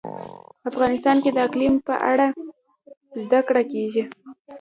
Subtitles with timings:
[0.69, 2.27] افغانستان کې د اقلیم په اړه
[3.23, 4.03] زده کړه کېږي.